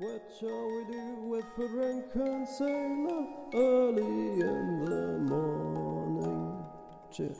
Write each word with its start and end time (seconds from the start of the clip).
What 0.00 0.22
shall 0.38 0.48
we 0.48 0.84
do 0.92 1.30
with 1.30 1.44
the 1.56 1.68
drunken 1.68 2.46
sailor 2.46 3.26
early 3.54 4.40
in 4.40 4.84
the 4.86 5.18
morning? 5.28 6.64
Cheers. 7.10 7.36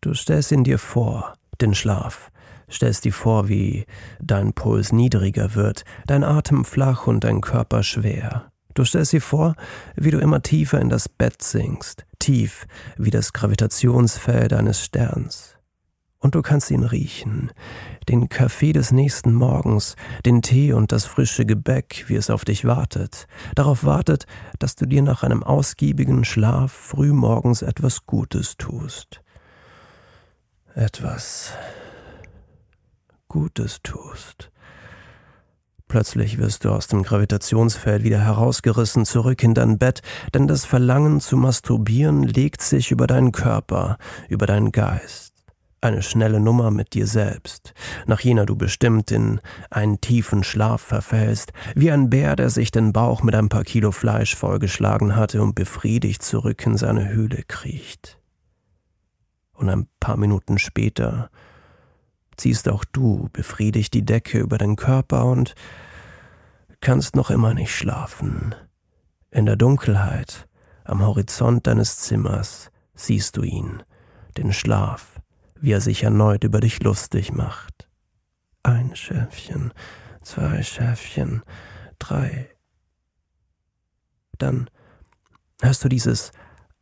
Du 0.00 0.14
stellst 0.14 0.52
ihn 0.52 0.64
dir 0.64 0.78
vor, 0.78 1.34
den 1.60 1.74
Schlaf, 1.74 2.30
stellst 2.70 3.04
dir 3.04 3.12
vor, 3.12 3.48
wie 3.48 3.84
dein 4.20 4.52
Puls 4.52 4.92
niedriger 4.92 5.54
wird, 5.54 5.84
dein 6.06 6.24
Atem 6.24 6.64
flach 6.64 7.06
und 7.06 7.24
dein 7.24 7.40
Körper 7.40 7.82
schwer. 7.82 8.51
Du 8.74 8.84
stellst 8.84 9.12
dir 9.12 9.20
vor, 9.20 9.54
wie 9.96 10.10
du 10.10 10.18
immer 10.18 10.42
tiefer 10.42 10.80
in 10.80 10.88
das 10.88 11.08
Bett 11.08 11.42
sinkst, 11.42 12.06
tief 12.18 12.66
wie 12.96 13.10
das 13.10 13.32
Gravitationsfeld 13.32 14.52
eines 14.52 14.84
Sterns. 14.84 15.56
Und 16.22 16.36
du 16.36 16.42
kannst 16.42 16.70
ihn 16.70 16.84
riechen, 16.84 17.50
den 18.08 18.28
Kaffee 18.28 18.72
des 18.72 18.92
nächsten 18.92 19.34
Morgens, 19.34 19.96
den 20.24 20.40
Tee 20.40 20.72
und 20.72 20.92
das 20.92 21.04
frische 21.04 21.44
Gebäck, 21.44 22.04
wie 22.06 22.14
es 22.14 22.30
auf 22.30 22.44
dich 22.44 22.64
wartet, 22.64 23.26
darauf 23.56 23.82
wartet, 23.82 24.26
dass 24.60 24.76
du 24.76 24.86
dir 24.86 25.02
nach 25.02 25.24
einem 25.24 25.42
ausgiebigen 25.42 26.24
Schlaf 26.24 26.70
frühmorgens 26.70 27.62
etwas 27.62 28.06
Gutes 28.06 28.56
tust. 28.56 29.20
Etwas 30.74 31.54
Gutes 33.26 33.80
tust. 33.82 34.51
Plötzlich 35.92 36.38
wirst 36.38 36.64
du 36.64 36.70
aus 36.70 36.86
dem 36.86 37.02
Gravitationsfeld 37.02 38.02
wieder 38.02 38.18
herausgerissen 38.18 39.04
zurück 39.04 39.42
in 39.42 39.52
dein 39.52 39.76
Bett, 39.76 40.00
denn 40.32 40.48
das 40.48 40.64
Verlangen 40.64 41.20
zu 41.20 41.36
masturbieren 41.36 42.22
legt 42.22 42.62
sich 42.62 42.92
über 42.92 43.06
deinen 43.06 43.30
Körper, 43.30 43.98
über 44.30 44.46
deinen 44.46 44.72
Geist. 44.72 45.34
Eine 45.82 46.00
schnelle 46.00 46.40
Nummer 46.40 46.70
mit 46.70 46.94
dir 46.94 47.06
selbst, 47.06 47.74
nach 48.06 48.20
jener 48.20 48.46
du 48.46 48.56
bestimmt 48.56 49.10
in 49.10 49.42
einen 49.68 50.00
tiefen 50.00 50.44
Schlaf 50.44 50.80
verfällst, 50.80 51.52
wie 51.74 51.90
ein 51.90 52.08
Bär, 52.08 52.36
der 52.36 52.48
sich 52.48 52.70
den 52.70 52.94
Bauch 52.94 53.22
mit 53.22 53.34
ein 53.34 53.50
paar 53.50 53.64
Kilo 53.64 53.92
Fleisch 53.92 54.34
vollgeschlagen 54.34 55.14
hatte 55.14 55.42
und 55.42 55.54
befriedigt 55.54 56.22
zurück 56.22 56.64
in 56.64 56.78
seine 56.78 57.10
Höhle 57.10 57.42
kriecht. 57.46 58.18
Und 59.52 59.68
ein 59.68 59.88
paar 60.00 60.16
Minuten 60.16 60.58
später 60.58 61.28
ziehst 62.36 62.68
auch 62.68 62.84
du 62.84 63.28
befriedigt 63.32 63.94
die 63.94 64.04
Decke 64.04 64.38
über 64.38 64.58
den 64.58 64.76
Körper 64.76 65.24
und 65.26 65.54
kannst 66.80 67.16
noch 67.16 67.30
immer 67.30 67.54
nicht 67.54 67.74
schlafen. 67.74 68.54
In 69.30 69.46
der 69.46 69.56
Dunkelheit, 69.56 70.48
am 70.84 71.00
Horizont 71.00 71.66
deines 71.66 71.98
Zimmers, 71.98 72.70
siehst 72.94 73.36
du 73.36 73.42
ihn, 73.42 73.82
den 74.36 74.52
Schlaf, 74.52 75.20
wie 75.60 75.72
er 75.72 75.80
sich 75.80 76.02
erneut 76.02 76.44
über 76.44 76.60
dich 76.60 76.82
lustig 76.82 77.32
macht. 77.32 77.88
Ein 78.62 78.94
Schäfchen, 78.94 79.72
zwei 80.22 80.62
Schäfchen, 80.62 81.42
drei. 81.98 82.50
Dann 84.38 84.68
hörst 85.60 85.84
du 85.84 85.88
dieses 85.88 86.32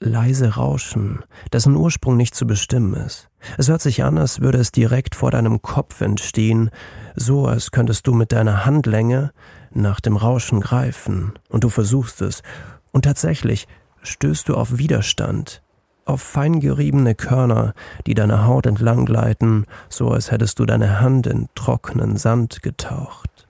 leise 0.00 0.54
Rauschen, 0.54 1.24
dessen 1.52 1.76
Ursprung 1.76 2.16
nicht 2.16 2.34
zu 2.34 2.46
bestimmen 2.46 2.94
ist. 2.94 3.28
Es 3.58 3.68
hört 3.68 3.82
sich 3.82 4.04
an, 4.04 4.18
als 4.18 4.40
würde 4.40 4.58
es 4.58 4.72
direkt 4.72 5.14
vor 5.14 5.30
deinem 5.30 5.62
Kopf 5.62 6.00
entstehen, 6.00 6.70
so 7.14 7.46
als 7.46 7.70
könntest 7.70 8.06
du 8.06 8.14
mit 8.14 8.32
deiner 8.32 8.64
Handlänge 8.64 9.32
nach 9.70 10.00
dem 10.00 10.16
Rauschen 10.16 10.60
greifen, 10.60 11.32
und 11.48 11.64
du 11.64 11.68
versuchst 11.68 12.22
es, 12.22 12.42
und 12.92 13.04
tatsächlich 13.04 13.66
stößt 14.02 14.48
du 14.48 14.54
auf 14.54 14.78
Widerstand, 14.78 15.62
auf 16.04 16.20
feingeriebene 16.20 17.14
Körner, 17.14 17.74
die 18.06 18.14
deine 18.14 18.46
Haut 18.46 18.66
entlang 18.66 19.04
gleiten, 19.04 19.66
so 19.88 20.10
als 20.10 20.30
hättest 20.30 20.58
du 20.58 20.66
deine 20.66 21.00
Hand 21.00 21.26
in 21.26 21.48
trockenen 21.54 22.16
Sand 22.16 22.62
getaucht. 22.62 23.48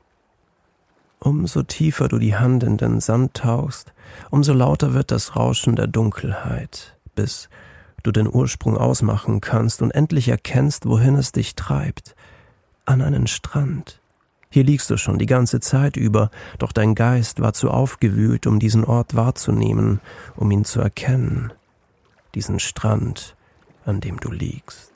Umso 1.18 1.62
tiefer 1.62 2.08
du 2.08 2.18
die 2.18 2.36
Hand 2.36 2.64
in 2.64 2.76
den 2.76 3.00
Sand 3.00 3.34
tauchst, 3.34 3.92
umso 4.30 4.52
lauter 4.52 4.92
wird 4.92 5.10
das 5.10 5.36
Rauschen 5.36 5.76
der 5.76 5.86
Dunkelheit, 5.86 6.96
bis 7.14 7.48
du 8.02 8.12
den 8.12 8.32
Ursprung 8.32 8.76
ausmachen 8.76 9.40
kannst 9.40 9.82
und 9.82 9.90
endlich 9.90 10.28
erkennst, 10.28 10.86
wohin 10.86 11.14
es 11.14 11.32
dich 11.32 11.54
treibt, 11.54 12.14
an 12.84 13.02
einen 13.02 13.26
Strand. 13.26 14.00
Hier 14.50 14.64
liegst 14.64 14.90
du 14.90 14.98
schon 14.98 15.18
die 15.18 15.26
ganze 15.26 15.60
Zeit 15.60 15.96
über, 15.96 16.30
doch 16.58 16.72
dein 16.72 16.94
Geist 16.94 17.40
war 17.40 17.54
zu 17.54 17.70
aufgewühlt, 17.70 18.46
um 18.46 18.58
diesen 18.58 18.84
Ort 18.84 19.14
wahrzunehmen, 19.14 20.00
um 20.36 20.50
ihn 20.50 20.66
zu 20.66 20.80
erkennen. 20.80 21.52
Diesen 22.34 22.60
Strand, 22.60 23.34
an 23.86 24.00
dem 24.00 24.20
du 24.20 24.30
liegst. 24.30 24.92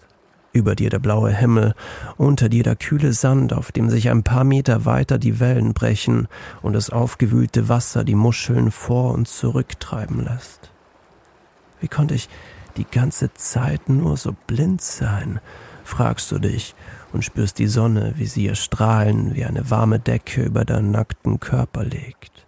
Über 0.53 0.75
dir 0.75 0.91
der 0.91 0.99
blaue 0.99 1.31
Himmel, 1.31 1.75
unter 2.19 2.51
dir 2.51 2.65
der 2.65 2.77
kühle 2.77 3.15
Sand, 3.15 3.55
auf 3.55 3.73
dem 3.73 3.89
sich 3.89 4.11
ein 4.11 4.23
paar 4.23 4.45
Meter 4.45 4.85
weiter 4.85 5.19
die 5.19 5.41
Wellen 5.41 5.73
brechen 5.73 6.29
und 6.61 6.75
das 6.75 6.91
aufgewühlte 6.91 7.69
Wasser 7.71 8.05
die 8.05 8.15
Muscheln 8.15 8.71
vor 8.71 9.15
und 9.15 9.27
zurücktreiben 9.27 10.23
lässt. 10.23 10.71
Wie 11.81 11.89
konnte 11.89 12.15
ich 12.15 12.29
die 12.77 12.85
ganze 12.85 13.33
Zeit 13.35 13.89
nur 13.89 14.17
so 14.17 14.35
blind 14.47 14.81
sein, 14.81 15.41
fragst 15.85 16.31
du 16.33 16.39
dich 16.39 16.75
und 17.13 17.25
spürst 17.25 17.59
die 17.59 17.69
Sonne, 17.69 18.15
wie 18.17 18.27
sie 18.27 18.45
ihr 18.45 18.55
Strahlen 18.55 19.35
wie 19.35 19.45
eine 19.45 19.71
warme 19.71 19.99
Decke 19.99 20.43
über 20.43 20.65
deinen 20.65 20.91
nackten 20.91 21.41
Körper 21.41 21.85
legt. 21.85 22.47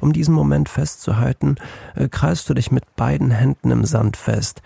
Um 0.00 0.12
diesen 0.12 0.34
Moment 0.34 0.68
festzuhalten, 0.68 1.56
äh, 1.94 2.08
kreist 2.08 2.48
du 2.48 2.54
dich 2.54 2.70
mit 2.70 2.96
beiden 2.96 3.30
Händen 3.30 3.70
im 3.70 3.84
Sand 3.84 4.16
fest, 4.16 4.62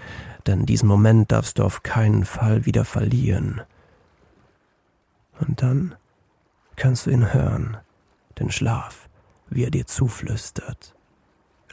denn 0.47 0.67
diesen 0.67 0.88
Moment 0.88 1.32
darfst 1.32 1.59
du 1.59 1.64
auf 1.64 1.82
keinen 1.82 2.25
Fall 2.25 2.67
wieder 2.67 2.85
verlieren. 2.85 3.61
Und 5.41 5.62
dann 5.62 5.94
kannst 6.76 7.06
du 7.06 7.11
ihn 7.11 7.32
hören, 7.32 7.76
den 8.38 8.50
Schlaf, 8.50 9.09
wie 9.50 9.64
er 9.64 9.71
dir 9.71 9.87
zuflüstert, 9.87 10.94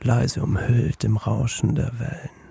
leise 0.02 0.42
umhüllt 0.42 1.04
im 1.04 1.18
Rauschen 1.18 1.76
der 1.76 2.00
Wellen. 2.00 2.45